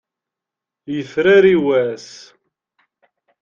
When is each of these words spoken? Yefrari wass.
Yefrari 0.95 1.55
wass. 1.65 2.07